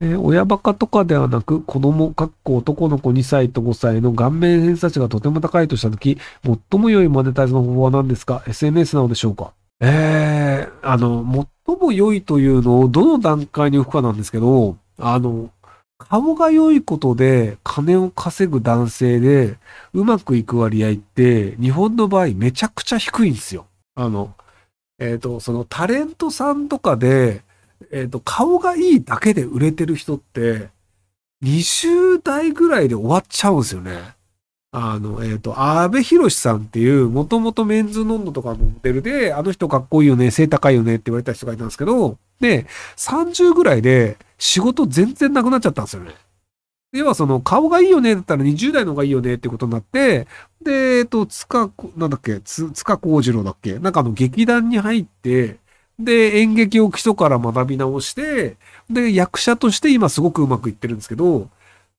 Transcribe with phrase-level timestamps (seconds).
[0.00, 6.18] えー親バカとかではなく、子供、かっこ男の子2歳と5歳の顔面偏差値がとても高いとしたとき、
[6.70, 9.52] 最も良いマネタイズの方法は何ですか ?SNS なのでしょうか？
[9.80, 15.50] えー、あの、最も良いというのをどの段階に置くかなんですけど、あの、
[15.98, 19.56] 顔が良いことで金を稼ぐ男性で
[19.94, 23.66] うまくいく割合って日本の場合めちゃくちゃ低いんですよ。
[23.94, 24.34] あの、
[24.98, 27.42] えっ、と、そのタレントさんとかで、
[27.92, 30.68] えっ、と、顔がいいだけで売れてる人って
[31.44, 34.16] 20代ぐらいで終わっちゃうんですよね。
[34.72, 42.66] あの、えっ、と、安部寛さんっていう、もともとメンズノンノとかのモデルで、あの人かっこいいよね、背高いよねって言われた人がいたんですけど、で、
[42.96, 46.12] 30ぐらいで仕事全然なくなっちゃったんですよね。
[46.92, 50.26] 要はその顔がいいよねだったら20代の方がいいよねってことになって、
[50.62, 55.58] で、えっと、塚、なんだっけ、塚幸次郎だっけなんかあの劇団に入って、
[55.98, 58.56] で、演劇を基礎から学び直して、
[58.90, 61.48] で、役者として今すごくうまくいってるんですけど、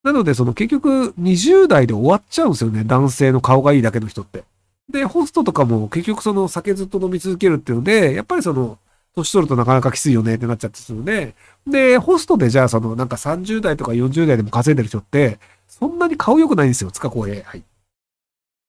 [0.04, 2.84] なのでその結局20代で終わっちゃうんですよね。
[2.84, 4.44] 男性の顔がいいだけの人って。
[4.90, 8.78] で、ホストとかも結局その酒ずっと飲み続けるっていうので、やっぱりその、
[9.16, 17.44] 年取るとなかなかきついよねってなっちゃってするので、で、ホストでじゃあそのなんか30代とか40代でも稼いでる人って、そんなに顔良くないんですよ、塚公平。
[17.44, 17.64] はい。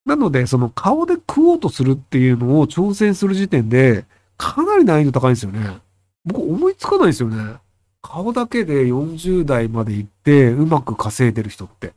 [0.06, 4.06] なので、その顔で食おうとするっていうのを挑戦する時点で、
[4.38, 5.78] かなり難易度高いんですよね。
[6.24, 7.56] 僕思いつかないですよね。
[8.00, 11.92] 顔だけで40代まで行ってうまく稼いでる人って。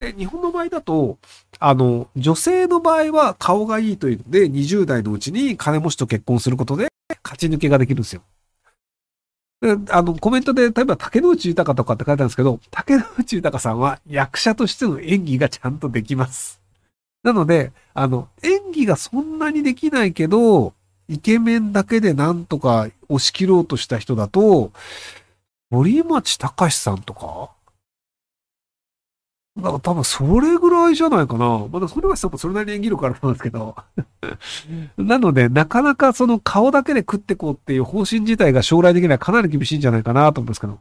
[0.00, 1.18] で、日本の場合だと、
[1.58, 6.88] あの、女性の場合は顔がいいというので、20代のうちに金持ちと結婚することで
[7.22, 8.22] 勝ち抜けができるんですよ。
[9.90, 16.62] あの、コメントで、例えば竹野内豊とかって書いてあるんですけど、竹野内豊さんは役者としての演技がちゃんとできます。
[17.22, 20.72] なので、あの、演技がそんなにできないけど、
[21.10, 24.70] イケメンだけでなんとか押し切ろうとした人だと、
[25.68, 27.50] 森町隆さんとか？
[29.56, 31.66] だから多分それぐらいじゃないかな。
[31.68, 33.74] まだそれはさんもそれなりに演技力あると思うんですけど。
[34.96, 40.78] なので、なかなかその顔だけで食ってこうっていう方針自体が将来的にはかなり厳しいんじゃないかなと思うんですけど。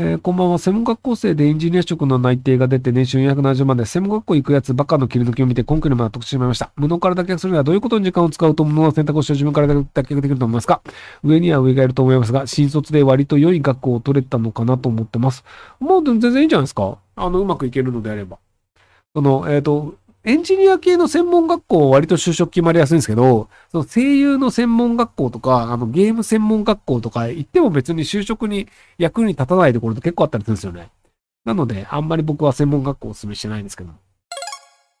[0.00, 0.60] えーこんばんは。
[0.60, 6.70] 専門学校生でエンジニア職の内定が出て年収470万で、専門学校行くやつバカの切り抜きを見て今回の納得してしまいました。
[6.76, 10.82] 無能から脱却するにはどういうことに時間を使うと無能な選択をして自分から脱却できると思いますか？
[11.24, 15.42] 上には上がいると思いますが、新卒で割と良い学校を取れたのかなと思ってます。
[15.80, 16.98] もう全然いいんじゃないですか？
[17.16, 18.38] あの、うまくいけるのであれば。
[19.16, 19.96] その、えっ、と、
[20.28, 28.68] エンジニア系の専門学校は割と就職決まりやすいんですけど、その声優の専門学校とか、あのゲーム専門学校とか行っても別に就職に
[28.98, 30.90] 役に立たないところって結構あったりするんですよね。
[31.46, 33.90] なので、あんまり僕は専門学校をお勧めしてないんですけど。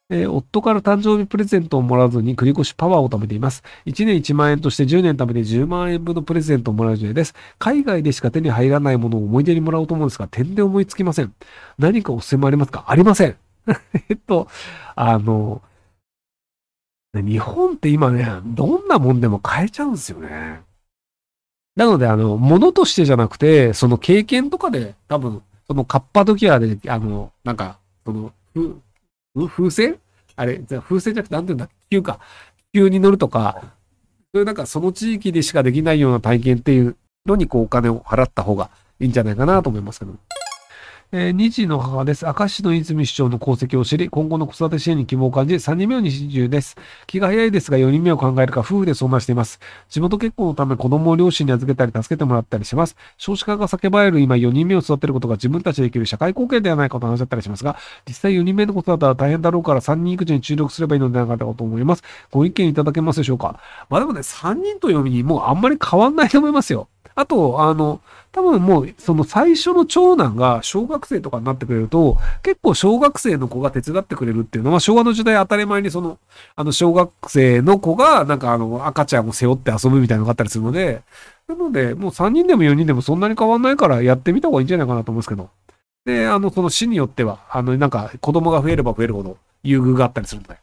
[0.08, 3.62] えー夫から誕生日プレゼントをもらわずに繰越しパワーを貯めています。
[3.84, 7.34] 1年1万円として10年貯めて10万円分のプレゼントをもらう予定です。
[7.58, 11.34] 海外でしか手に入らないものを思い出にもらおうと思うんですが、点で思いつきません。
[11.78, 12.86] 何かおすすめありますか？
[12.88, 13.36] ありません。
[14.08, 14.48] えっと、
[14.94, 15.62] あの、
[17.14, 20.62] 日本って今ね、どんなもんでも買えちゃうんですよね。
[21.76, 28.80] なので、あの、物としてじゃなくて、その経験とかで、多分、そのカッパドキアで、あの、なんか、その、ふ
[29.48, 29.98] 風船？
[30.36, 32.20] あれ、じゃ風船じゃなくて、なんていうんだ、気球か。
[32.72, 33.62] 気球に乗るとか、
[34.34, 36.96] そういうなんかその地域でしかできないような体験っていう
[37.26, 40.12] のに、こう、お金を払った方がいいんじゃないかなと思いますけど。
[41.10, 42.26] えー、2児の母です。
[42.26, 46.76] 明石の泉市長の功績を知り、今後の子育て支援に希望を感じ、3人目の日中です。
[47.06, 49.58] 気が早いですが、4人目を考えるか、夫婦で相談しています。
[49.88, 52.94] 地元結婚のため子供を両親に預けたり、助けてもらったりします。
[53.16, 62.02] 少子化が叫ばれる今、4人目を育てることが自分たちでできる社会貢献ではないかと話し合ったりしますが、実際4人目の子育ては大変だろうから、3人育児に注力すればいいのではないかと思います。
[62.30, 63.58] ご意見いただけますでしょうか？
[63.88, 66.90] まあでもね、3人と4人、もうあんまり変わんないと思いますよ。
[67.14, 68.00] あと、あの、
[68.30, 76.18] 多分もう、その最初の長男が小学生とかになってくれると、結構小学生の子が手伝ってくれるっていうのは、昭和の時代当たり前にその、
[76.54, 81.02] あの、小学生の子が、なんかあの、赤ちゃんを背負って遊ぶみたいなのがあったりするので、
[81.48, 85.50] なので、もう3人でも4人でもそんなに変わんないからやってみた方がいいんじゃないかなと思うんですけど。
[86.04, 90.58] で、あの、その市によっては、あの、なんか子供が増えれば増えるほど優遇があったりするので。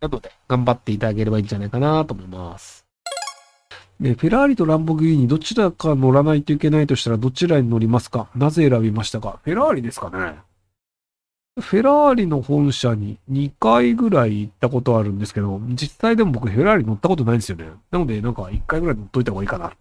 [0.00, 2.79] なので、頑張っていただければいいんじゃないかなと思います。
[4.00, 8.28] で、フェラーリとランボルギーニどちらか乗らないといけないとしたらどちらに乗りますか？
[8.34, 9.40] なぜ選びましたか？
[9.44, 10.36] フェラーリですかね
[11.60, 17.66] フェラーリの本社に2回ぐらい行ったことあるんですけど、実際でも僕フェラーリ乗ったことないんですよね。
[17.90, 19.76] なのでなんか1回ぐらい乗っといた方がいいかなって。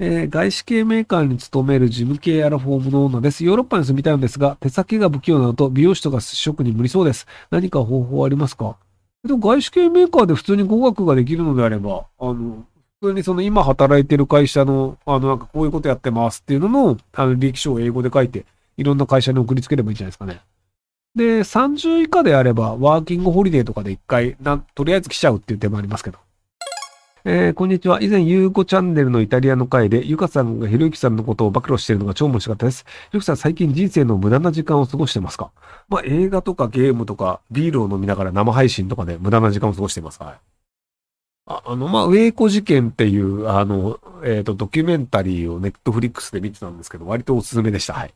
[0.00, 3.44] えー外資系メーカーに勤める事務系アラフォームの女です。
[3.44, 7.26] ヨーロッパに住みたいのですが、手先が不器用なのと美容師とか職に無理そうです。
[7.50, 8.76] 何か方法ありますか？
[9.24, 12.64] でも外資系メーカーで普通に語学ができるのであれば、あの、
[13.00, 18.44] 普通にその今働いてる会社の、あの、なんかこういうことやってますっていうのの、あの、履歴書を英語で書いて、
[18.76, 20.40] いろんな会社に送りつければいいんじゃないですかね。
[21.14, 26.18] で、30以下であれば、ワーキングホリデーとかで一回、な、とりあえず来ちゃうっていう手もありますけど。
[27.24, 28.02] えー、こんにちは。
[28.02, 32.84] 以前、ゆうこチャンネルのイタリアの回で、ゆかさんがひろゆきさんのことを暴露しているのが超面白かったです。
[32.84, 35.52] ひろゆきさん、最近人生の無駄な時間を過ごしてますか？
[35.88, 40.20] まあ、映画とかゲームとか、ビールを飲みながら生配信とかで無駄な時間を過ごしています。
[40.20, 40.47] はい。
[41.48, 47.94] ああの、まあ、ウェイコ事件っていう、あの、えっ、ー、と、ドキュメンタリーをネットフリックスで見てたんですけど、割とおすすめでした。
[47.94, 48.14] はい。